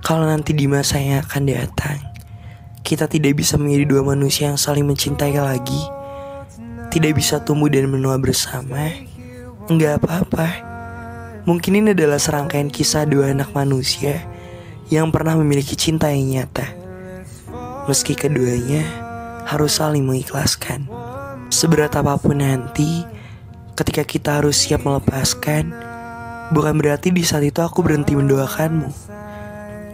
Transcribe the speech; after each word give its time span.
Kalau 0.00 0.24
nanti 0.26 0.56
di 0.56 0.66
masa 0.66 0.98
yang 0.98 1.22
akan 1.22 1.42
datang, 1.46 1.98
kita 2.82 3.06
tidak 3.06 3.38
bisa 3.38 3.54
menjadi 3.60 3.84
dua 3.86 4.02
manusia 4.02 4.50
yang 4.50 4.58
saling 4.58 4.84
mencintai 4.84 5.36
lagi, 5.38 5.82
tidak 6.90 7.16
bisa 7.16 7.38
tumbuh 7.40 7.70
dan 7.70 7.86
menua 7.86 8.18
bersama, 8.18 8.90
enggak 9.70 10.02
apa-apa. 10.02 10.48
Mungkin 11.44 11.76
ini 11.80 11.88
adalah 11.92 12.16
serangkaian 12.16 12.72
kisah 12.72 13.04
dua 13.04 13.36
anak 13.36 13.52
manusia 13.52 14.24
yang 14.88 15.08
pernah 15.12 15.36
memiliki 15.36 15.76
cinta 15.76 16.08
yang 16.12 16.40
nyata. 16.40 16.64
Meski 17.84 18.16
keduanya 18.16 18.84
harus 19.44 19.76
saling 19.76 20.04
mengikhlaskan. 20.08 20.88
Seberat 21.52 21.92
apa 22.00 22.16
pun 22.16 22.40
nanti, 22.40 23.04
ketika 23.76 24.02
kita 24.04 24.40
harus 24.40 24.56
siap 24.56 24.88
melepaskan, 24.88 25.72
bukan 26.52 26.74
berarti 26.80 27.12
di 27.12 27.20
saat 27.24 27.44
itu 27.44 27.60
aku 27.60 27.84
berhenti 27.84 28.16
mendoakanmu. 28.16 28.88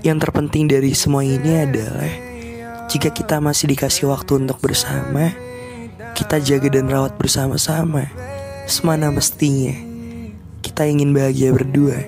Yang 0.01 0.19
terpenting 0.25 0.65
dari 0.65 0.97
semua 0.97 1.21
ini 1.21 1.61
adalah 1.61 2.09
jika 2.89 3.13
kita 3.13 3.37
masih 3.37 3.69
dikasih 3.69 4.09
waktu 4.09 4.41
untuk 4.41 4.57
bersama, 4.65 5.29
kita 6.17 6.41
jaga 6.41 6.73
dan 6.73 6.89
rawat 6.89 7.21
bersama-sama. 7.21 8.09
Semana 8.65 9.13
mestinya 9.13 9.77
kita 10.65 10.89
ingin 10.89 11.13
bahagia 11.13 11.53
berdua 11.53 12.01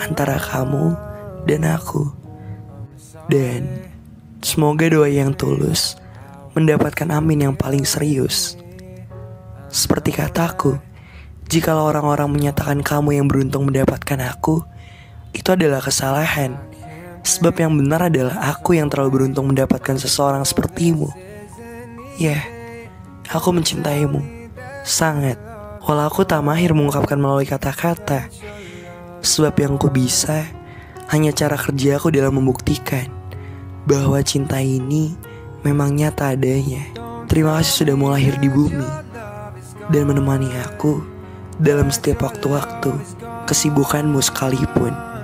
antara 0.00 0.40
kamu 0.40 0.96
dan 1.44 1.68
aku. 1.68 2.08
Dan 3.28 3.68
semoga 4.40 4.88
doa 4.88 5.12
yang 5.12 5.36
tulus 5.36 6.00
mendapatkan 6.56 7.12
amin 7.12 7.52
yang 7.52 7.54
paling 7.54 7.84
serius. 7.84 8.56
Seperti 9.68 10.16
kataku, 10.16 10.80
jika 11.52 11.76
orang-orang 11.76 12.32
menyatakan 12.32 12.80
kamu 12.80 13.20
yang 13.20 13.28
beruntung 13.28 13.68
mendapatkan 13.68 14.16
aku, 14.32 14.64
itu 15.36 15.48
adalah 15.52 15.84
kesalahan. 15.84 16.56
Sebab 17.28 17.60
yang 17.60 17.76
benar 17.76 18.08
adalah 18.08 18.40
aku 18.56 18.80
yang 18.80 18.88
terlalu 18.88 19.20
beruntung 19.20 19.52
mendapatkan 19.52 20.00
seseorang 20.00 20.48
sepertimu. 20.48 21.12
Ya, 22.16 22.40
aku 23.28 23.52
mencintaimu. 23.52 24.24
Sangat. 24.80 25.36
Walau 25.84 26.08
aku 26.08 26.24
tak 26.24 26.40
mahir 26.40 26.72
mengungkapkan 26.72 27.20
melalui 27.20 27.44
kata-kata. 27.44 28.32
Sebab 29.20 29.52
yang 29.60 29.76
ku 29.76 29.92
bisa 29.92 30.48
hanya 31.12 31.28
cara 31.36 31.60
kerja 31.60 32.00
aku 32.00 32.08
dalam 32.08 32.40
membuktikan 32.40 33.12
bahwa 33.84 34.24
cinta 34.24 34.64
ini 34.64 35.12
memang 35.68 36.00
nyata 36.00 36.32
adanya. 36.32 36.80
Terima 37.28 37.60
kasih 37.60 37.84
sudah 37.84 37.94
mau 37.96 38.08
lahir 38.08 38.40
di 38.40 38.48
bumi 38.48 38.88
dan 39.92 40.08
menemani 40.08 40.48
aku 40.64 41.04
dalam 41.60 41.92
setiap 41.92 42.24
waktu-waktu 42.24 42.88
kesibukanmu 43.44 44.16
sekalipun. 44.24 45.17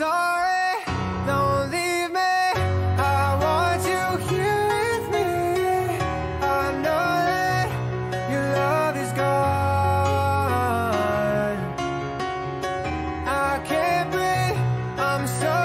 Sorry, 0.00 0.80
don't 1.26 1.70
leave 1.70 2.10
me. 2.10 2.36
I 2.96 3.36
want 3.44 3.80
you 3.92 4.04
here 4.30 4.62
with 4.72 5.04
me. 5.14 5.28
I 6.40 6.62
know 6.84 7.08
that 7.28 7.68
your 8.32 8.46
love 8.60 8.96
is 9.04 9.12
gone. 9.12 9.60
I 13.26 13.52
can't 13.70 14.08
breathe, 14.14 14.58
I'm 14.98 15.24
so. 15.40 15.56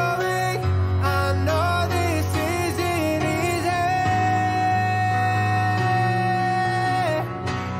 I 1.17 1.23
know 1.47 1.71
this 1.95 2.27
isn't 2.59 3.23
easy. 3.47 3.85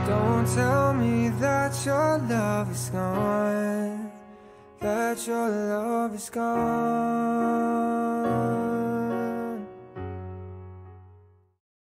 Don't 0.10 0.46
tell 0.56 0.88
me 0.94 1.16
that 1.44 1.74
your 1.86 2.12
love 2.30 2.68
is 2.72 2.90
gone 2.92 4.15
that 4.80 5.28
your 5.28 5.50
love 5.50 6.16
is 6.16 6.30
gone. 6.30 7.85